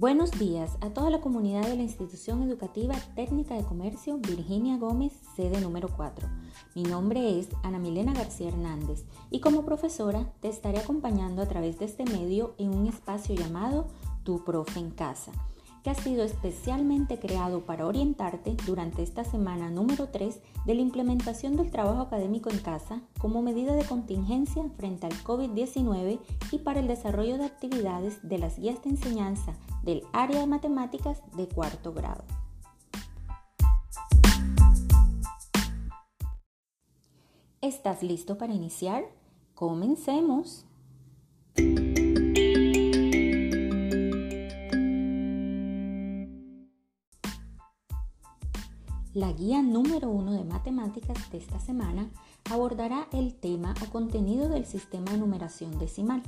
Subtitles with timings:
[0.00, 5.12] Buenos días a toda la comunidad de la Institución Educativa Técnica de Comercio Virginia Gómez,
[5.36, 6.26] sede número 4.
[6.74, 11.78] Mi nombre es Ana Milena García Hernández y como profesora te estaré acompañando a través
[11.78, 13.88] de este medio en un espacio llamado
[14.24, 15.32] Tu Profe en Casa
[15.82, 21.56] que ha sido especialmente creado para orientarte durante esta semana número 3 de la implementación
[21.56, 26.20] del trabajo académico en casa como medida de contingencia frente al COVID-19
[26.52, 31.22] y para el desarrollo de actividades de las guías de enseñanza del área de matemáticas
[31.36, 32.24] de cuarto grado.
[37.60, 39.04] ¿Estás listo para iniciar?
[39.54, 40.64] Comencemos.
[49.12, 52.08] La guía número uno de matemáticas de esta semana
[52.48, 56.22] abordará el tema o contenido del sistema de numeración decimal.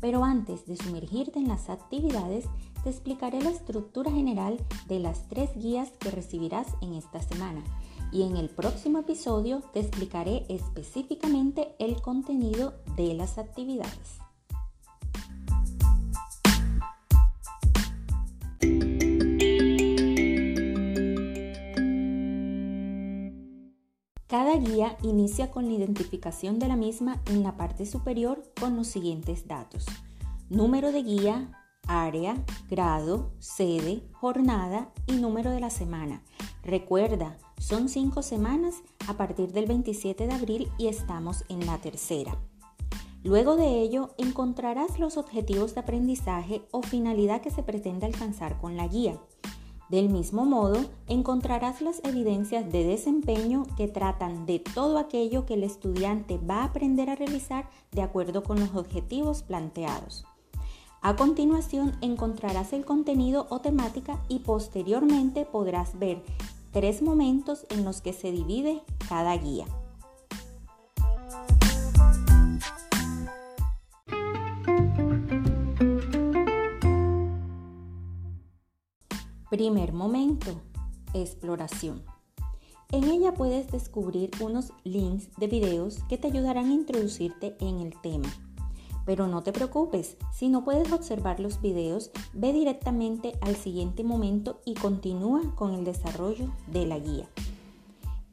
[0.00, 2.44] Pero antes de sumergirte en las actividades,
[2.84, 7.64] te explicaré la estructura general de las tres guías que recibirás en esta semana.
[8.12, 14.20] Y en el próximo episodio te explicaré específicamente el contenido de las actividades.
[24.32, 28.86] Cada guía inicia con la identificación de la misma en la parte superior con los
[28.86, 29.84] siguientes datos.
[30.48, 36.22] Número de guía, área, grado, sede, jornada y número de la semana.
[36.62, 42.34] Recuerda, son cinco semanas a partir del 27 de abril y estamos en la tercera.
[43.22, 48.78] Luego de ello, encontrarás los objetivos de aprendizaje o finalidad que se pretende alcanzar con
[48.78, 49.20] la guía.
[49.92, 55.64] Del mismo modo, encontrarás las evidencias de desempeño que tratan de todo aquello que el
[55.64, 60.24] estudiante va a aprender a realizar de acuerdo con los objetivos planteados.
[61.02, 66.22] A continuación encontrarás el contenido o temática y posteriormente podrás ver
[66.70, 68.80] tres momentos en los que se divide
[69.10, 69.66] cada guía.
[79.52, 80.62] Primer momento,
[81.12, 82.02] exploración.
[82.90, 87.92] En ella puedes descubrir unos links de videos que te ayudarán a introducirte en el
[88.00, 88.30] tema.
[89.04, 94.62] Pero no te preocupes, si no puedes observar los videos, ve directamente al siguiente momento
[94.64, 97.28] y continúa con el desarrollo de la guía.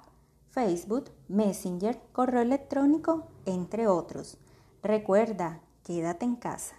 [0.52, 4.38] Facebook, Messenger, correo electrónico, entre otros.
[4.84, 6.76] Recuerda, quédate en casa.